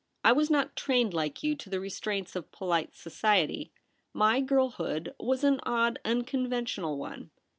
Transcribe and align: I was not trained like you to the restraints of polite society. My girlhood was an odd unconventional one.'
I 0.23 0.31
was 0.31 0.49
not 0.49 0.75
trained 0.75 1.13
like 1.13 1.43
you 1.43 1.55
to 1.55 1.69
the 1.69 1.79
restraints 1.79 2.35
of 2.35 2.51
polite 2.51 2.95
society. 2.95 3.71
My 4.13 4.41
girlhood 4.43 5.13
was 5.19 5.43
an 5.43 5.59
odd 5.61 5.99
unconventional 6.03 6.97
one.' 6.97 7.29